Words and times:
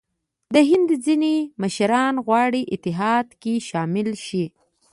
د 0.53 0.55
هند 0.69 0.89
ځیني 1.05 1.35
مشران 1.61 2.15
غواړي 2.25 2.61
اتحاد 2.73 3.27
کې 3.41 3.53
شامل 3.69 4.09
شي. 4.25 4.45